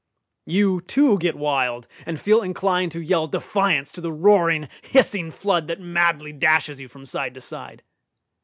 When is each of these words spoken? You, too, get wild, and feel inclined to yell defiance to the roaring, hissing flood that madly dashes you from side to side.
You, 0.47 0.81
too, 0.81 1.19
get 1.19 1.35
wild, 1.37 1.87
and 2.07 2.19
feel 2.19 2.41
inclined 2.41 2.91
to 2.93 3.01
yell 3.03 3.27
defiance 3.27 3.91
to 3.91 4.01
the 4.01 4.11
roaring, 4.11 4.67
hissing 4.81 5.29
flood 5.29 5.67
that 5.67 5.79
madly 5.79 6.33
dashes 6.33 6.81
you 6.81 6.87
from 6.87 7.05
side 7.05 7.35
to 7.35 7.41
side. 7.41 7.83